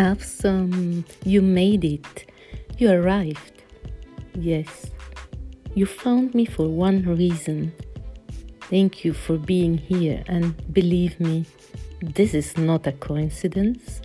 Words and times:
Awesome! 0.00 1.04
You 1.26 1.42
made 1.42 1.84
it. 1.84 2.24
You 2.78 2.90
arrived. 2.90 3.64
Yes, 4.34 4.86
you 5.74 5.84
found 5.84 6.34
me 6.34 6.46
for 6.46 6.68
one 6.68 7.02
reason. 7.02 7.74
Thank 8.62 9.04
you 9.04 9.12
for 9.12 9.36
being 9.36 9.76
here, 9.76 10.24
and 10.26 10.54
believe 10.72 11.20
me, 11.20 11.44
this 12.00 12.32
is 12.32 12.56
not 12.56 12.86
a 12.86 12.92
coincidence, 12.92 14.00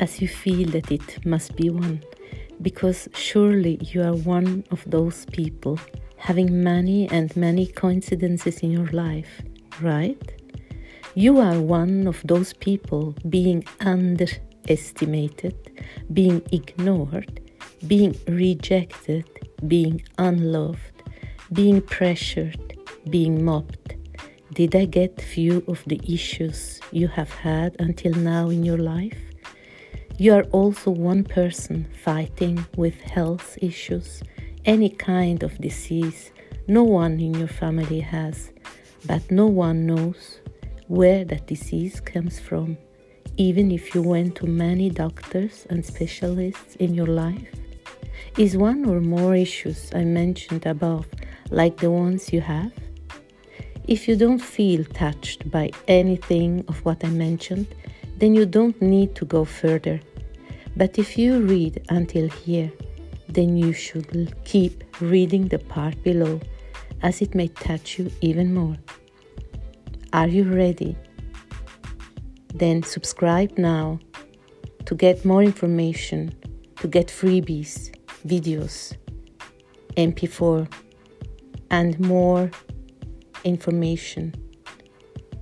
as 0.00 0.20
you 0.20 0.28
feel 0.28 0.68
that 0.72 0.92
it 0.92 1.24
must 1.24 1.56
be 1.56 1.70
one, 1.70 2.02
because 2.60 3.08
surely 3.14 3.78
you 3.80 4.02
are 4.02 4.14
one 4.14 4.64
of 4.70 4.84
those 4.86 5.24
people 5.32 5.78
having 6.18 6.62
many 6.62 7.08
and 7.08 7.34
many 7.36 7.68
coincidences 7.68 8.58
in 8.58 8.70
your 8.70 8.88
life, 8.88 9.40
right? 9.80 10.20
You 11.14 11.38
are 11.38 11.58
one 11.58 12.06
of 12.06 12.20
those 12.26 12.52
people 12.52 13.14
being 13.30 13.64
underestimated, 14.62 15.54
being 16.12 16.42
ignored, 16.52 17.40
being 17.86 18.16
rejected, 18.28 19.24
being 19.66 20.02
unloved, 20.18 21.02
being 21.52 21.80
pressured, 21.82 22.78
being 23.10 23.44
mobbed. 23.44 23.94
Did 24.54 24.76
I 24.76 24.84
get 24.84 25.20
few 25.20 25.64
of 25.66 25.82
the 25.86 26.00
issues 26.06 26.80
you 26.92 27.08
have 27.08 27.30
had 27.30 27.76
until 27.78 28.12
now 28.14 28.50
in 28.50 28.64
your 28.64 28.78
life? 28.78 29.18
You 30.18 30.34
are 30.34 30.44
also 30.52 30.90
one 30.90 31.24
person 31.24 31.88
fighting 32.04 32.64
with 32.76 33.00
health 33.00 33.58
issues, 33.62 34.22
any 34.64 34.90
kind 34.90 35.42
of 35.42 35.58
disease 35.58 36.30
no 36.68 36.84
one 36.84 37.18
in 37.18 37.34
your 37.34 37.48
family 37.48 37.98
has, 38.00 38.52
but 39.06 39.28
no 39.30 39.46
one 39.46 39.84
knows 39.84 40.38
where 40.86 41.24
that 41.24 41.48
disease 41.48 42.00
comes 42.00 42.38
from, 42.38 42.76
even 43.36 43.70
if 43.70 43.94
you 43.94 44.02
went 44.02 44.36
to 44.36 44.46
many 44.46 44.90
doctors 44.90 45.66
and 45.70 45.84
specialists 45.84 46.76
in 46.76 46.94
your 46.94 47.06
life. 47.06 47.48
Is 48.38 48.56
one 48.56 48.84
or 48.84 49.00
more 49.00 49.34
issues 49.34 49.90
I 49.94 50.04
mentioned 50.04 50.66
above 50.66 51.06
like 51.50 51.76
the 51.78 51.90
ones 51.90 52.32
you 52.32 52.40
have? 52.40 52.72
If 53.88 54.06
you 54.06 54.16
don't 54.16 54.38
feel 54.38 54.84
touched 54.84 55.50
by 55.50 55.70
anything 55.88 56.64
of 56.68 56.84
what 56.84 57.04
I 57.04 57.08
mentioned, 57.08 57.66
then 58.18 58.34
you 58.34 58.46
don't 58.46 58.80
need 58.80 59.14
to 59.16 59.24
go 59.24 59.44
further. 59.44 60.00
But 60.76 60.98
if 60.98 61.18
you 61.18 61.40
read 61.40 61.84
until 61.88 62.28
here, 62.28 62.72
then 63.28 63.56
you 63.56 63.72
should 63.72 64.34
keep 64.44 64.84
reading 65.00 65.48
the 65.48 65.58
part 65.58 66.02
below, 66.04 66.40
as 67.02 67.20
it 67.20 67.34
may 67.34 67.48
touch 67.48 67.98
you 67.98 68.10
even 68.20 68.54
more. 68.54 68.76
Are 70.12 70.28
you 70.28 70.44
ready? 70.44 70.96
Then 72.54 72.82
subscribe 72.82 73.56
now 73.58 73.98
to 74.86 74.94
get 74.94 75.24
more 75.24 75.42
information, 75.42 76.34
to 76.76 76.88
get 76.88 77.08
freebies, 77.08 77.94
videos, 78.26 78.96
MP4, 79.96 80.72
and 81.70 81.98
more 82.00 82.50
information. 83.44 84.34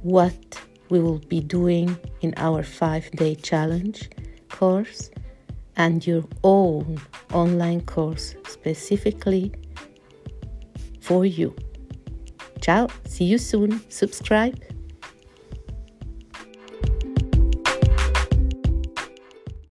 What 0.02 0.60
we 0.88 1.00
will 1.00 1.18
be 1.18 1.40
doing 1.40 1.96
in 2.20 2.34
our 2.36 2.62
five 2.62 3.10
day 3.12 3.34
challenge 3.34 4.10
course 4.48 5.10
and 5.76 6.06
your 6.06 6.24
own 6.44 7.00
online 7.32 7.80
course 7.82 8.34
specifically 8.46 9.52
for 11.00 11.24
you. 11.24 11.54
Ciao, 12.60 12.88
see 13.06 13.24
you 13.24 13.38
soon. 13.38 13.80
Subscribe. 13.88 14.79